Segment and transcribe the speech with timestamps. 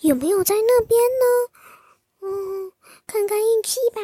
[0.00, 1.24] 有没有在那边呢？
[2.20, 2.70] 嗯，
[3.06, 4.00] 看看运气吧。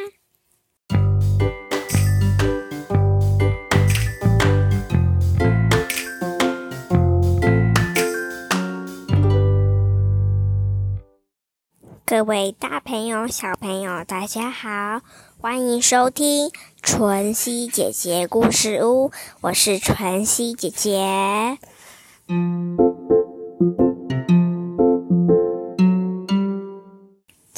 [12.07, 15.03] 各位大朋友、小朋友，大家好，
[15.39, 16.51] 欢迎收听
[16.83, 19.11] 纯熙姐姐故事屋，
[19.43, 21.59] 我是纯熙姐姐。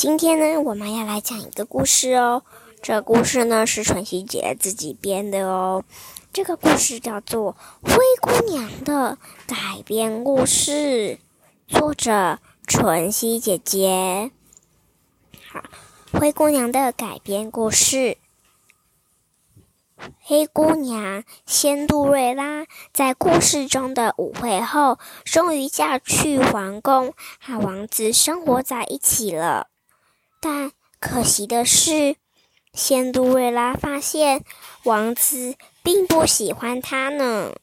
[0.04, 2.42] 今天呢，我们要来讲一个故事哦。
[2.82, 5.82] 这故事呢是纯熙姐自己编的哦。
[6.30, 7.56] 这个故事叫做
[7.90, 11.18] 《灰姑娘》的改编故事，
[11.66, 14.30] 作者纯熙姐姐。
[16.12, 18.18] 灰姑娘的改编故事。
[20.20, 29.68] 黑姑娘仙杜瑞拉在故事中的舞会后，终于嫁去皇宫，和王子生活在一起了。
[30.44, 32.16] 但可惜的是，
[32.74, 34.44] 仙杜瑞拉发现
[34.82, 37.54] 王子并不喜欢她呢。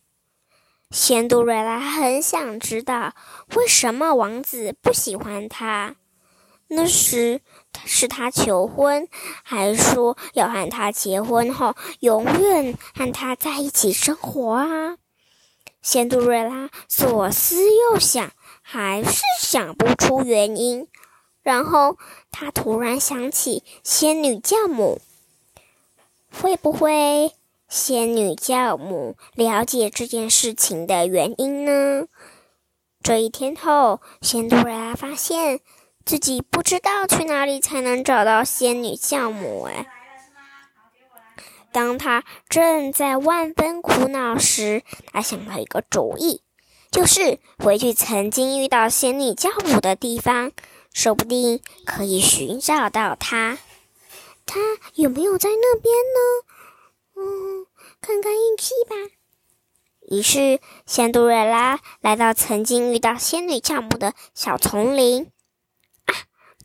[0.90, 3.14] 仙杜瑞拉很想知道
[3.56, 5.96] 为什么王子不喜欢她。
[6.70, 7.42] 那时
[7.86, 9.08] 是他求婚，
[9.44, 14.98] 还说要和他结婚后永远和他在一起生活啊！
[15.84, 18.32] 仙杜瑞拉左思右想，
[18.64, 20.88] 还是想不出原因。
[21.44, 21.98] 然后
[22.32, 25.00] 他突然想起仙女教母，
[26.32, 27.34] 会不会
[27.68, 32.08] 仙女教母了解这件事情的原因呢？
[33.04, 35.60] 这一天后，仙杜瑞拉发现。
[36.04, 39.86] 自己不知道去哪里才能找到仙女教母哎。
[41.72, 44.82] 当他正在万分苦恼时，
[45.14, 46.42] 他想到一个主意，
[46.90, 50.52] 就是回去曾经遇到仙女教母的地方，
[50.94, 53.60] 说不定可以寻找到他。
[54.46, 54.60] 他
[54.96, 56.46] 有没有在那边呢？
[57.16, 57.68] 嗯，
[58.02, 58.96] 看看运气吧。
[60.10, 65.32] 于是，仙杜瑞拉来到曾经遇到仙女教母的小丛林。
[66.06, 66.14] 啊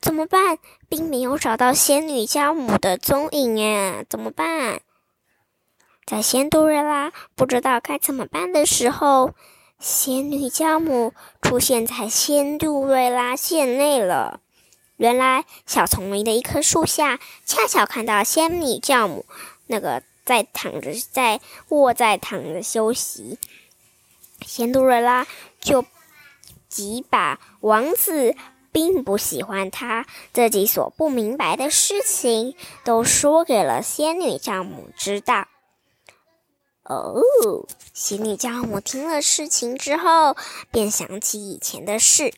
[0.01, 0.59] 怎么办？
[0.89, 4.07] 并没有找到仙女教母的踪影耶！
[4.09, 4.81] 怎么办？
[6.05, 9.35] 在仙杜瑞拉不知道该怎么办的时候，
[9.79, 14.41] 仙女教母出现在仙杜瑞拉县内了。
[14.97, 19.27] 原来，小丛林的一棵树下，恰巧看到仙女教母
[19.67, 23.39] 那个在躺着，在卧在躺着休息。
[24.47, 25.27] 仙杜瑞拉
[25.61, 25.85] 就
[26.69, 28.35] 急把王子。
[28.73, 30.05] 并不喜欢他，
[30.35, 32.55] 自己所不明白的事情
[32.85, 35.49] 都说给了仙女教母知道。
[36.89, 37.21] 哦，
[37.93, 40.37] 仙女教母听了事情之后，
[40.71, 42.33] 便想起以前的事，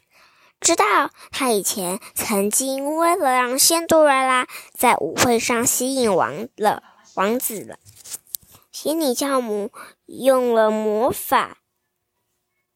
[0.58, 6.82] 知道她以前曾经为了让仙杜瑞拉在舞会上吸引王了
[7.14, 7.78] 王子了，
[8.72, 9.70] 仙女教母
[10.06, 11.58] 用了魔法。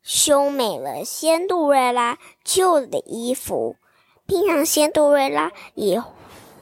[0.03, 3.77] 修美了仙杜瑞拉旧的衣服，
[4.27, 5.97] 并让仙杜瑞拉以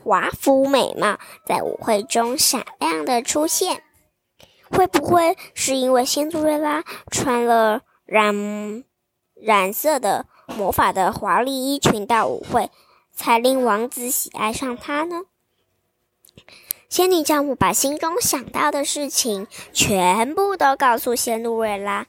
[0.03, 3.83] 华服美貌在舞会中闪亮的出现。
[4.71, 8.83] 会不会是因为仙杜瑞拉穿了染
[9.35, 10.25] 染色的
[10.57, 12.69] 魔法的华丽衣裙到舞会，
[13.13, 15.23] 才令王子喜爱上她呢？
[16.89, 22.07] 仙女教母把心中想到的事情全部都告诉仙杜瑞拉。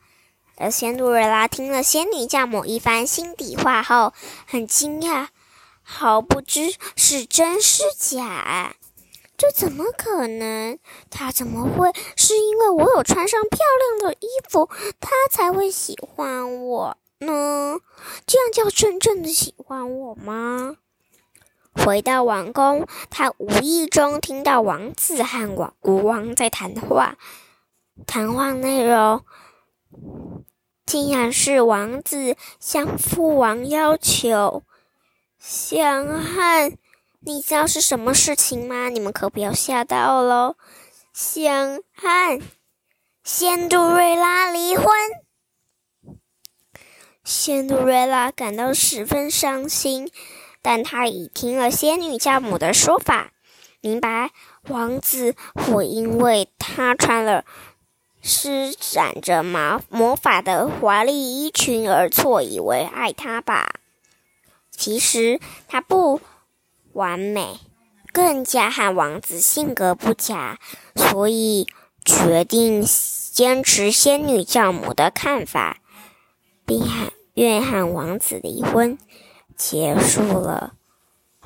[0.57, 4.13] 而仙杜瑞拉听了仙女教母一番心底话后，
[4.47, 5.29] 很惊讶，
[5.83, 8.75] 毫不知是真是假。
[9.43, 10.79] 这怎么可能？
[11.11, 13.59] 他怎么会是因为我有穿上漂
[13.99, 14.71] 亮的衣服，
[15.01, 17.81] 他才会喜欢我呢？
[18.25, 20.77] 这样叫真正的喜欢我吗？
[21.75, 27.17] 回到王宫，他无意中听到王子和王国王在谈话，
[28.07, 29.25] 谈话内容。
[30.87, 34.63] 竟然是王子向父王要求
[35.41, 36.79] 想和
[37.25, 38.89] 你知道是什么事情吗？
[38.89, 40.57] 你们可不要吓到喽！
[41.13, 42.43] 想和
[43.23, 44.87] 仙杜瑞拉离婚，
[47.23, 50.11] 仙杜瑞拉感到十分伤心，
[50.63, 53.31] 但他已听了仙女教母的说法，
[53.81, 54.33] 明白
[54.69, 57.45] 王子会因为他穿了。
[58.25, 63.75] 施展着魔魔法的华丽衣裙而错以为爱他吧？
[64.71, 66.21] 其实他不
[66.93, 67.59] 完美，
[68.13, 70.59] 更加和王子性格不佳，
[70.95, 71.67] 所以
[72.05, 72.85] 决定
[73.33, 75.79] 坚持仙女教母的看法，
[76.67, 76.85] 并
[77.35, 78.99] 愿和王子离婚，
[79.57, 80.75] 结束了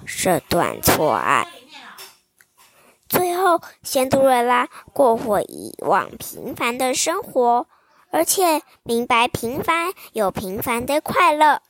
[0.04, 1.46] 这段错爱。
[3.08, 7.68] 最后，仙杜瑞拉过回以往平凡的生活，
[8.10, 11.62] 而且明白平凡有平凡的快乐。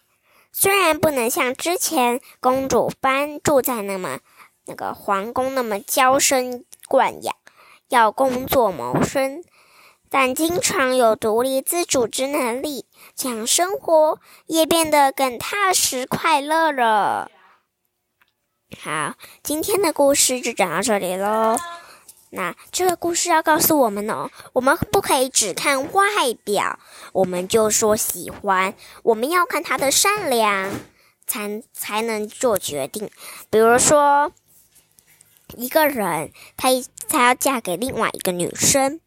[0.59, 4.21] 虽然不能像之前公主般住在那么
[4.65, 7.37] 那个皇宫那么娇生惯养，
[7.91, 9.45] 要工作谋生，
[10.09, 17.31] 但经常有独立自主之能力，这样生活也变得更踏实快乐了。
[18.81, 19.13] 好，
[19.43, 21.59] 今天的故事就讲到这里喽。
[22.31, 26.03] 那这个故事要告诉我们哦，我们不可以只看外
[26.45, 26.79] 表，
[27.13, 30.71] 我们就说喜欢，我们要看他的善良，
[31.27, 33.09] 才才能做决定。
[33.49, 34.33] 比如说，
[35.57, 36.69] 一个人他
[37.09, 39.01] 他要嫁给另外一个女生，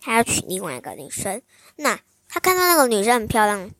[0.00, 1.42] 他要娶另外一个女生，
[1.76, 3.70] 那他看到那个女生很漂亮，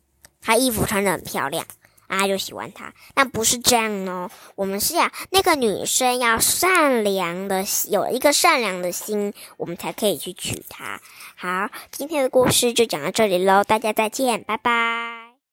[0.40, 1.66] 她衣服穿的很漂亮。
[2.08, 4.28] 啊，就喜欢他，但不是这样哦。
[4.56, 11.00] 我们是要，那个女生要善良的，有一个善良的心，我们才可以去娶她。
[11.36, 15.27] 好，今天的故事就讲到这里喽，大家再见，拜拜。